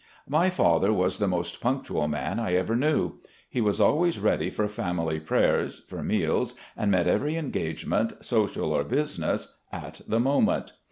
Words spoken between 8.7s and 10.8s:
or business, at the moment.